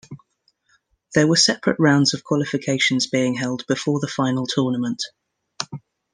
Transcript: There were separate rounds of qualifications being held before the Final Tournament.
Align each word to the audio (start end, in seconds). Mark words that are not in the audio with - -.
There 1.13 1.27
were 1.27 1.35
separate 1.35 1.75
rounds 1.79 2.15
of 2.15 2.23
qualifications 2.23 3.05
being 3.05 3.35
held 3.35 3.67
before 3.67 3.99
the 3.99 4.07
Final 4.07 4.47
Tournament. 4.47 5.03